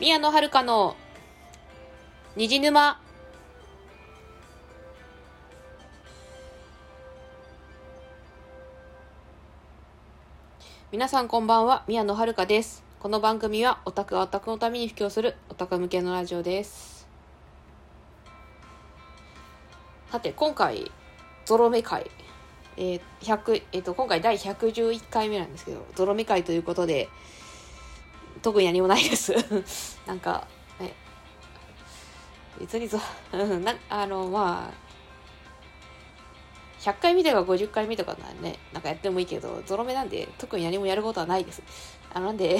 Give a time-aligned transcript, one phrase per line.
[0.00, 0.96] 宮野遥の
[2.34, 2.98] 虹沼。
[10.90, 12.82] 皆さんこんばんは宮野遥です。
[12.98, 17.06] この番組はオタクはオタクのために布教するオタク向けのラジオです。
[20.10, 20.90] さて今回
[21.44, 22.10] ゾロ目会。
[22.78, 27.10] えー、100えーと今回第111回目なんですけどゾロ目会ということで
[28.42, 29.32] 特に何もないです
[30.06, 30.46] なんか
[30.78, 30.94] ね
[32.58, 32.98] 別にぞ
[33.32, 34.90] なあのまあ
[36.80, 41.62] 100回見てか50回見とかならね、なんかやってもいいけど、ゾロ目なんで特に何もやることはないです。
[42.12, 42.58] あなんで、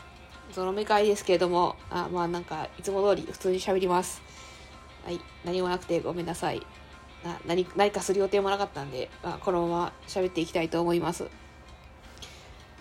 [0.52, 4.22] ゾロ目会ですけれども、あまあなんか、いつも通り普通に喋ります。
[5.04, 6.60] はい、何もなくてごめんなさい。
[7.24, 11.30] な何何かする予定もなかったんで、まあ、このまま喋っていきたいと思います。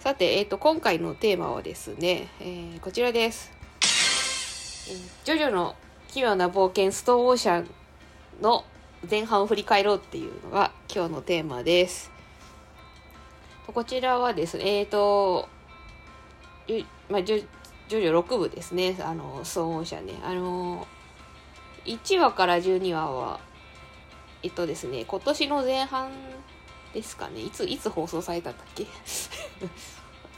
[0.04, 3.54] さて、え、ー、と、今回のテーマはですね、えー、こちらです。
[4.90, 5.78] えー、ジョジョの
[6.10, 7.70] 奇妙な冒険ストーンオーシャン
[8.42, 8.66] の
[9.10, 12.12] 前半を振り返ろうっていうのが今日のテーマです。
[13.66, 15.48] こちらはですね、えっ、ー、と、
[17.10, 17.46] まあ、ジョ
[17.88, 20.16] ジョ6部ですね、あの、騒音車ね。
[20.26, 20.86] あの、
[21.86, 23.40] 1話から12話は、
[24.44, 26.12] えっとですね、今年の前半
[26.94, 27.40] ですかね。
[27.40, 28.86] いつ、いつ放送されたんだっけ？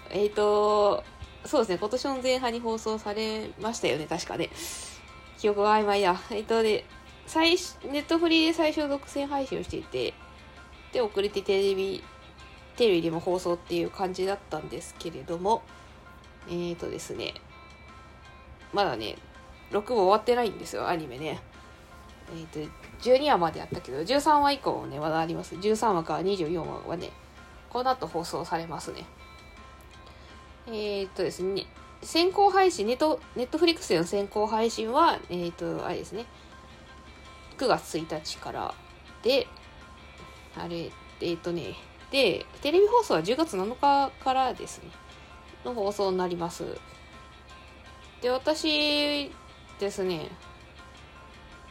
[0.09, 1.03] えっと、
[1.45, 4.49] そうですね、今年の前半に放送されましたよね、確かね。
[5.37, 6.19] 記憶が曖昧だ。
[6.31, 6.85] えっとで、
[7.27, 7.51] 最
[7.91, 10.13] ネットフリーで最初独占配信をしていて
[10.93, 12.03] で遅れてテレビ
[12.77, 15.63] テレビでも放送っていう感じだったんですけれども
[16.47, 17.33] えーとですね
[18.73, 19.15] まだね
[19.71, 21.39] 6部終わってないんですよアニメね
[22.31, 27.11] えっ、ー、と12話までやったけど13話以降ねまだあります13話から24話はね
[27.75, 29.03] この後放送されますね。
[30.65, 31.65] えっ、とですね
[32.01, 36.25] 先行配信ネットネットフリックスでの先行配信はえっ、とあれですね。
[37.57, 38.73] 9月1日から
[39.23, 39.45] で、
[40.55, 41.75] あれ、えっ、とね、
[42.11, 44.89] で、テレビ放送は10月7日からですね、
[45.65, 46.63] の放送になります。
[48.21, 49.29] で、私
[49.81, 50.29] ですね、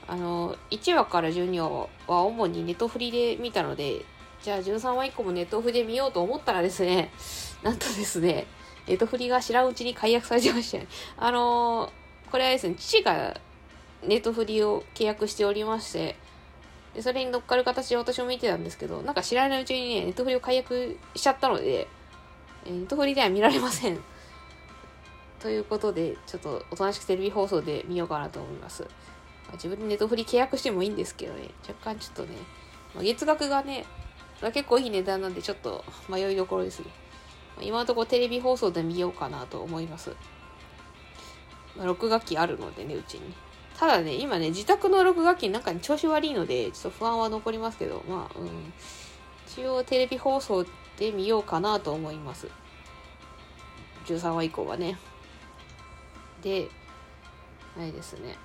[0.07, 4.05] あの、1話から12話は主にネットフリで見たので、
[4.45, 7.11] じゃあ13話以降もネットフリで見ようと思ったらですね、
[7.63, 8.47] なんとですね、
[8.87, 10.87] ネットフリが知らんうちに解約されてましたね。
[11.17, 11.91] あの
[12.31, 13.41] これはですね、父が
[14.03, 16.17] ネットフリを契約しておりまして、
[16.95, 21.89] でそれに乗っかる形で私も見てたんですけど、なんか知らないうちにね、ネットフリを解約しちゃったので、
[22.67, 23.99] ネットフリでは見られません。
[25.41, 28.87] ということで、ちょっとおとなしくテレビ放送で見ようかなと思います。
[29.55, 32.37] 自分でネットフリ契約してもいいんですけどね、若干ちょっとね、
[32.95, 33.87] ま、月額がね、
[34.41, 36.87] 結構いい値段なんでちょっと迷いどころですね。
[37.61, 40.11] 今のところテレビ放送で見ようかなと思います。
[41.77, 43.35] まあ、録画機あるのでね、うちに。
[43.79, 48.73] ただね、今ね、自宅の録画機の中に調子悪いので、ちょっと不安は残りますけど、まあ、うん。
[49.47, 50.65] 一応テレビ放送
[50.99, 52.49] で見ようかなと思います。
[54.07, 54.99] 13話以降はね。
[56.43, 56.69] で、
[57.77, 58.37] あれですね。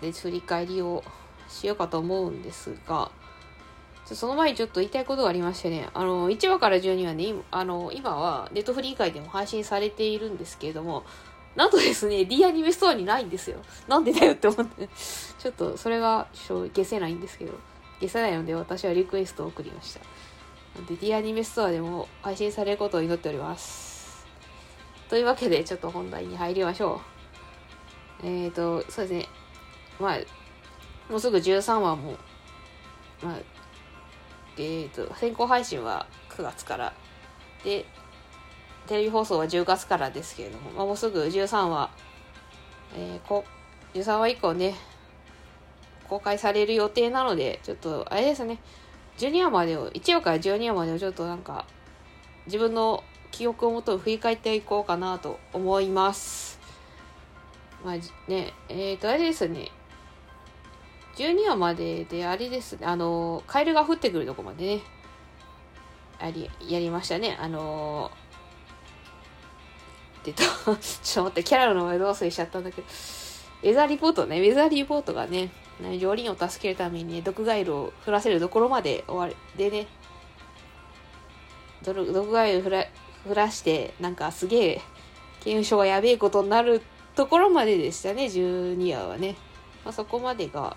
[0.00, 1.04] で、振り返りを
[1.48, 3.10] しようかと思うんですが、
[4.14, 11.04] その前にちょっと言いたいことがありましてね、あの、1話から12話ね、あの、今はネットフリー以外でも配信されているんですけれども、
[11.56, 13.58] なんとですね、D アニメストアにないんですよ。
[13.88, 14.88] なんでだよって思って。
[15.38, 17.52] ちょっと、それが、ちょ消せないんですけど、
[18.00, 20.00] 消せないので私はリクエストを送りました。
[20.76, 24.26] なんで、D アニメストアでも配信されることを祈っております。
[25.08, 27.00] というわけで、ちょっと本題に入りましょ
[28.22, 28.26] う。
[28.26, 29.28] えっ、ー、と、そうですね。
[29.98, 30.18] まあ、
[31.10, 32.16] もうすぐ13話も、
[33.22, 33.38] まあ、
[34.60, 36.92] えっ、ー、と、先行配信は9月から。
[37.64, 37.84] で、
[38.86, 41.90] テレビ放送は10月からですけれども、まあ、もうすぐ13話、
[42.94, 43.44] えー、こ
[43.94, 44.74] 13話以降ね、
[46.08, 48.58] 公開される予定なので、ちょっと、あれですね、
[49.18, 51.66] 12話までを、1話から12話までをちょっとなんか、
[52.46, 56.58] 自分の記憶をもとに振り返っていこうかなと思います。
[57.84, 57.94] まあ
[58.30, 59.70] ね、えっ、ー、と、あれですね、
[61.20, 64.82] 12話までで、あれですね、あの、カエルが降ってくるとこまでね、
[66.18, 67.36] あり、やりましたね。
[67.38, 68.10] あの
[70.20, 72.86] ってと、 ちょっと待って、キャラの名前どう忘れしちゃったんだけど、
[73.62, 75.50] ウェザーリポートね、ウェザーリポートがね、
[75.80, 79.88] ジョーリンを助けるために、ね、毒ガエルを降らせるところまで終わり、でね、
[81.82, 82.86] 毒ガエル降ら
[83.28, 84.80] 降らして、なんかすげえ、
[85.40, 86.80] 刑務所がやべえことになる
[87.14, 89.36] ところまででしたね、12話はね。
[89.84, 90.76] まあ、そこまでが、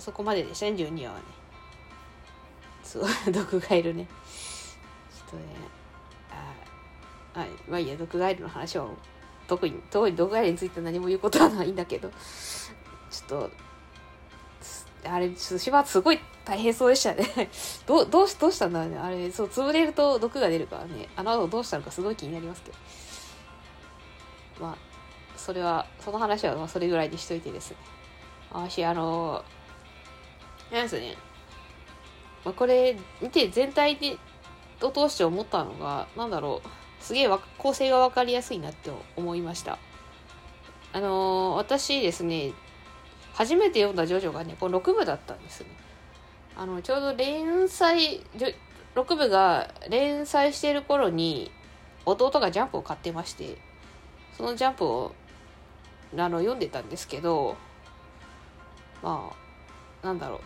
[0.00, 1.24] そこまででしたね、12話はね。
[2.82, 4.06] そう、 毒ガエルね。
[4.06, 5.42] ちょっとね、
[7.34, 7.48] はい。
[7.68, 8.88] まあいいや、毒ガエルの話は
[9.46, 13.50] 特に特に毒ガエルについて何も言うことはないんだけどちょっと
[15.04, 17.48] あれ、ちょっとしばすごい大変そうでしたね。
[17.86, 18.98] どう、どうし、どうしたんだろうね。
[18.98, 21.08] あれ、そう、潰れると毒が出るからね。
[21.16, 22.76] あの後どうしたのかすごい気になりますけど。
[24.60, 24.76] まあ、
[25.36, 27.76] それは、その話はまあそれぐらいにしといてですね。
[28.50, 29.42] 私、あの、
[30.72, 31.16] なんですね。
[32.44, 34.16] まあ、これ、見て全体で、
[34.82, 36.68] を通して思ったのが、なんだろう。
[37.02, 39.78] すげえ構成が分かりやすいなって思いました。
[40.92, 42.52] あのー、私ですね、
[43.34, 45.68] 初めて読んだジョジョがね、この6部だったんですね。
[46.56, 48.20] あの、ちょうど連載、
[48.94, 51.50] 6部が連載してる頃に、
[52.04, 53.56] 弟がジャンプを買ってまして、
[54.36, 55.14] そのジャンプを、
[56.16, 57.56] あの、読んでたんですけど、
[59.02, 59.30] ま
[60.02, 60.40] あ、なんだろう。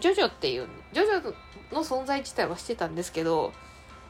[0.00, 1.34] ジョジョっていう、ジョジョ
[1.72, 3.52] の存在自体はしてたんですけど、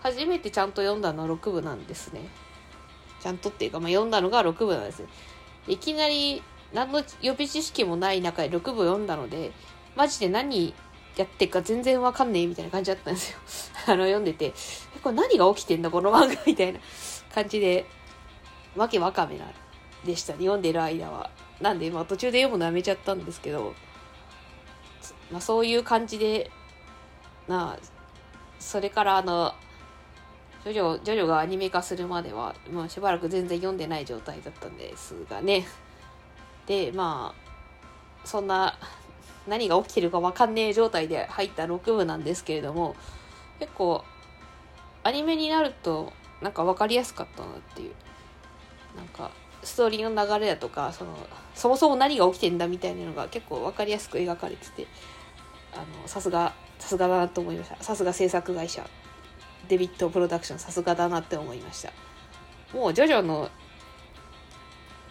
[0.01, 2.21] 初めてちゃんと読んだのは6部なんですね。
[3.21, 5.09] ちゃんとっていうか、まあ、読んだのが6部なんですね。
[5.69, 6.43] いきなり
[6.73, 9.53] 何の予備知識もない中で6部読んだので、
[9.97, 10.75] マジで何
[11.17, 13.39] やってか全然わかんねえみたいな感じだったんですよ。
[13.93, 14.53] あの、読んでて、
[15.03, 16.81] これ何が起きてんだこの漫画みたいな
[17.35, 17.87] 感じで、
[18.77, 19.47] わけわかめな、
[20.05, 21.31] でしたね、読んでる間は。
[21.61, 23.75] なんで、まあ途中で読むのやめちゃったんですけど、
[25.31, 26.51] まあそういう感じで、
[27.49, 27.79] なあ、
[28.59, 29.55] それからあの、
[30.65, 35.67] ジョジョ、ジョジョがアニメ化するまでは、まあしばらく全然読んでない状態だったんですがね。
[36.67, 37.35] でま
[38.25, 38.77] あそんな
[39.47, 42.97] 何が起きてるか分かんねえ状態で入った6部なんですけれども
[43.61, 44.05] 結構
[45.05, 46.13] アニメになると
[46.43, 47.93] なんか分かりやすかったなっていう
[48.97, 49.31] なんか
[49.63, 51.17] ストーリーの流れだとかその
[51.55, 54.87] そもそも何が起きてんだみたいなのが結構分かりやすく描かれてて
[55.77, 58.89] あのさすがさすがだなと思いましたさすが制作会社
[59.69, 61.93] デビットプロダクションさすがだなって思いました
[62.73, 63.51] もうジョジョの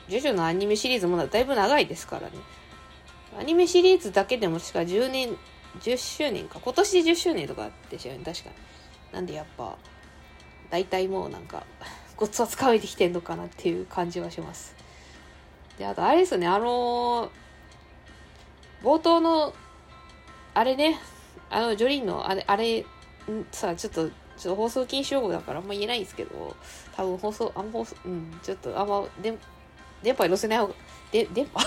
[0.08, 2.34] ジョジョのアニメシリーズもだいぶ長いですからね。
[3.40, 5.36] アニメシリーズだけでも確か10年、
[5.80, 6.60] 10周年か。
[6.64, 8.56] 今年で10周年とかでしたよね、確かに。
[9.12, 9.76] なんでやっぱ、
[10.70, 11.64] 大体もうなんか、
[12.18, 14.76] ごっつはつかめてきてんのかなっていう感じはします。
[15.80, 17.30] で、あとあれですね、あのー、
[18.84, 19.56] 冒頭の、
[20.56, 20.98] あれね、
[21.50, 22.86] あの、ジョリンの、あれ、あれ、ん
[23.52, 26.56] さ、ちょっと、ちょっと放送禁止用語だからあんま言えないんですけど、
[26.96, 29.38] 多分放送、あんま放送、うん、ちょっとあんま、で
[30.02, 30.74] 電波に載せない方が、
[31.12, 31.60] で、電波？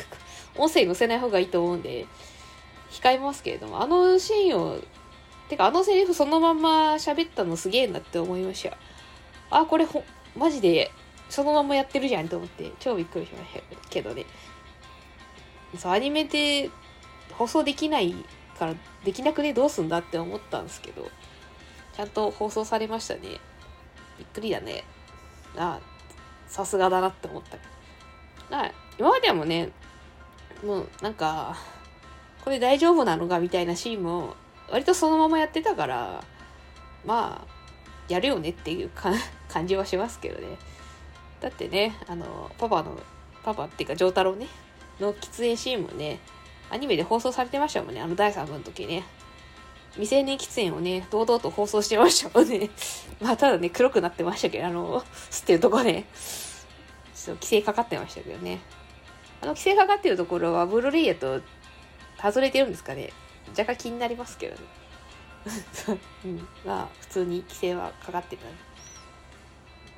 [0.56, 2.06] 音声に載せない方がいいと思うんで、
[2.90, 4.78] 控えますけれども、あのシーンを、
[5.50, 8.76] てかあのセリフそのまま喋ったのすげえなって思いました。
[9.50, 10.02] あ、これほ、
[10.34, 10.90] マジで、
[11.28, 14.24] そのままやってるじゃんと思って、超びっくりしましたけどね。
[15.76, 16.70] そう、アニメで
[17.40, 18.14] 放送できない
[18.58, 19.54] から、できなくね？
[19.54, 21.08] どうすんだって思ったんですけど、
[21.96, 23.20] ちゃんと放送されましたね。
[24.18, 24.84] びっくりだね。
[25.56, 25.80] あ
[26.48, 27.56] さすがだなって思った。
[28.98, 29.70] 今まではもね、
[30.62, 31.56] もうなんか、
[32.44, 34.36] これ大丈夫なのかみたいなシーンも、
[34.70, 36.22] 割とそのままやってたから、
[37.06, 37.48] まあ、
[38.12, 38.90] やるよねっていう
[39.48, 40.58] 感じはしますけどね。
[41.40, 43.00] だってね、あの、パパの、
[43.42, 44.46] パパっていうか、丈太郎ね、
[45.00, 46.20] の喫煙シーンもね、
[46.70, 49.04] アニメで放送されてましたもんね、あの第3部の時ね。
[49.94, 52.70] 未成年喫煙をね、堂々と放送してましたもんね。
[53.20, 55.00] まあ、ただね、黒くなってましたけど、あの、
[55.30, 56.06] 吸ってるとこね。
[57.14, 58.60] ちょっと規制かかってましたけどね。
[59.42, 61.40] あの規制かかってるところはブルーレイヤと
[62.22, 63.12] 外れてるんですかね。
[63.50, 64.60] 若干気になりますけどね。
[66.24, 68.42] うん、まあ普通に規制はかかってる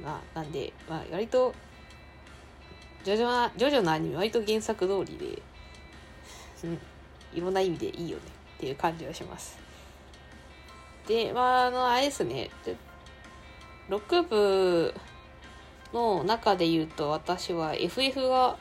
[0.02, 1.54] まあなんで、まあ割と、
[3.04, 5.42] ジョジョな、ジョジョのアニメ割と原作通りで、
[6.64, 6.78] うん、
[7.34, 8.24] いろんな意味でいいよね
[8.56, 9.58] っていう感じがします。
[11.06, 12.50] で、まああの、あれですね、
[13.88, 14.94] 6部、
[15.92, 18.56] の中で言うと私は FF が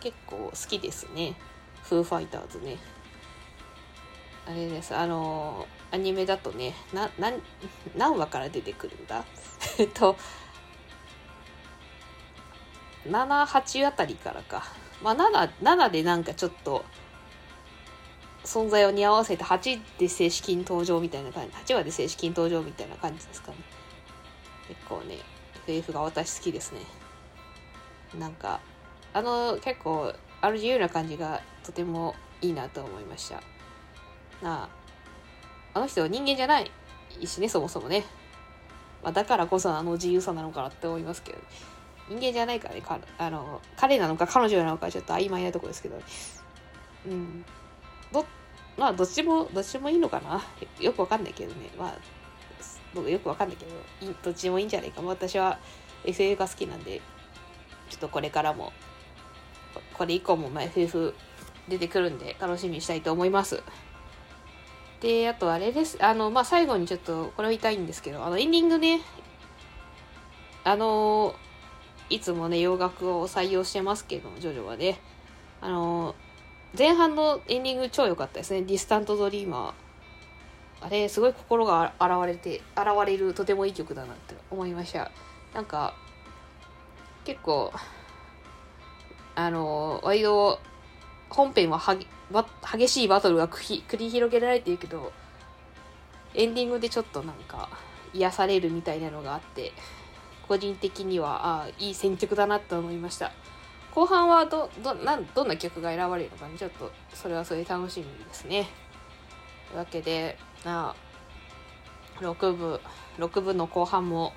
[0.00, 1.34] 結構好きですね。
[1.82, 2.76] フーファイターズね。
[4.46, 4.94] あれです。
[4.94, 7.32] あのアニメだとね、な、な、
[7.96, 9.24] 何話から出てくるんだ？
[9.78, 10.16] えっと、
[13.08, 14.64] 7、8あたりからか。
[15.02, 16.84] まあ7、7でなんかちょっと、
[18.46, 23.58] 存在を似合わせて8で正式に登場みたいな感じ、8話で正式に登場みたいな感じですかね。
[24.68, 25.18] 結構ね、
[25.66, 26.80] FF が私好きですね。
[28.18, 28.60] なんか、
[29.12, 33.42] あの、結構、ある自由な感じがとてもいいなと思いました。
[34.42, 34.68] なあ、
[35.74, 36.70] あの人は人間じゃない
[37.24, 38.04] しね、そもそもね。
[39.02, 41.38] まあ、だからこそあの自由さなのかなって思いますけど、
[42.08, 46.00] 人間じゃないからね、かあの彼なのか彼女なのかちょっと曖昧なとこですけど、
[47.06, 47.44] うん。
[48.12, 48.24] ど、
[48.76, 50.42] まあ、どっちも、どっちもいいのかな？
[50.80, 51.70] よくわかんないけどね。
[51.78, 51.94] まあ、
[52.94, 53.64] 僕よくわかんないけ
[54.06, 55.02] ど、どっちもいいんじゃないか。
[55.02, 55.58] 私は
[56.04, 57.00] FF が好きなんで、
[57.90, 58.72] ちょっとこれからも、
[59.94, 61.14] これ以降もまあ FF
[61.68, 63.62] 出てくるんで楽しみにしたいと思います。
[65.00, 66.02] で、あとあれです。
[66.02, 69.00] あの、まあ、最後にちょっとこれを言いたいんですけど、あの、エンディングね、
[70.64, 71.34] あの、
[72.08, 74.98] いつもね、洋楽を採用してますけど、ジョジョはね、
[75.60, 76.14] あの、
[76.78, 78.60] 前半のエンディング超良かったですね。
[78.62, 80.86] Distant Dreamer。
[80.86, 85.10] あれ、すごい心が洗われて、洗われるとてもいい曲だなって思いました。
[85.54, 85.94] なんか、
[87.24, 87.72] 結構、
[89.34, 90.60] あの、割と、
[91.30, 91.96] 本編はは
[92.72, 95.12] 激しいバトルが繰り広げられているけど、
[96.34, 97.70] エンディングでちょっとなんか
[98.12, 99.72] 癒されるみたいなのがあって、
[100.46, 103.32] 個人的には、ああ、いい選曲だなと思いました。
[103.96, 108.68] 後半はど、ど、なん、どんな曲が選ばれるのかね、ちょっと、それはそれで楽しみですね。
[109.70, 110.36] というわけで、
[110.66, 110.94] あ
[112.20, 112.78] 6部、
[113.16, 114.34] 6部の後半も、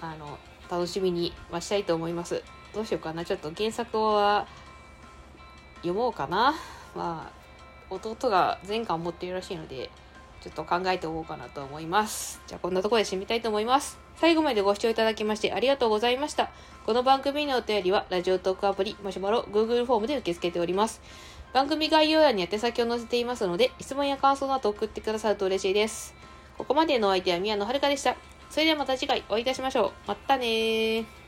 [0.00, 0.36] あの、
[0.68, 2.42] 楽しみに待ちたいと思います。
[2.74, 3.24] どうしようかな。
[3.24, 4.48] ちょっと原作は、
[5.76, 6.56] 読もうかな。
[6.96, 9.92] まあ、弟が全巻持っているらしいので、
[10.44, 12.42] ちょっと考えておこうかなと思います。
[12.46, 13.98] じゃあこんなところで締めたいと思います。
[14.16, 16.50] 最後までご視聴いただきましてありがとうございました。
[16.84, 21.00] この番組のお便りは、ラジオトークアプリ、マシュマロ、Google フォームで受け付けております。
[21.54, 26.14] 番組概要欄に宛先を載せていますので、質問や感想など送ってくださると嬉しいです。
[26.58, 28.14] ここまでのお相手は宮野遥でした。
[28.50, 29.92] それではまた次回お会いいたしましょう。
[30.06, 31.23] またねー。